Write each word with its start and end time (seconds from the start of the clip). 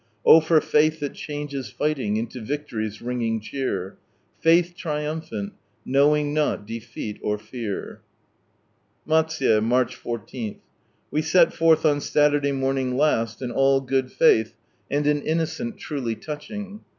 Oh 0.25 0.39
for 0.41 0.59
fslth 0.59 0.97
that 0.97 1.13
change? 1.13 1.53
fighting 1.75 2.17
Into 2.17 2.41
victory's 2.41 3.03
ringing 3.03 3.39
cheer; 3.39 3.97
Faith 4.39 4.73
triumphant: 4.75 5.53
knowing 5.85 6.33
not 6.33 6.65
defeat 6.65 7.19
or 7.21 7.37
feai 7.37 7.99
\" 8.45 8.65
Matsuye, 9.07 9.63
March 9.63 9.95
14.— 9.95 10.57
We 11.11 11.21
set 11.21 11.53
forth 11.53 11.85
on 11.85 12.01
Saturday 12.01 12.51
morning 12.51 12.97
last, 12.97 13.43
in 13.43 13.51
all 13.51 13.79
good 13.79 14.11
faith 14.11 14.55
and 14.89 15.05
an 15.05 15.21
innocence 15.21 15.75
truly 15.77 16.15
touching. 16.15 16.79